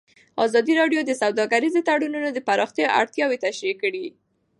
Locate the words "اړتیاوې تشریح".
3.01-3.75